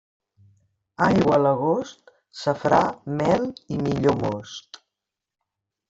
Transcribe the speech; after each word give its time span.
Aigua 1.07 1.35
a 1.37 1.39
l'agost, 1.41 2.11
safrà, 2.45 2.81
mel 3.23 3.47
i 3.77 3.81
millor 3.87 4.21
most. 4.27 4.85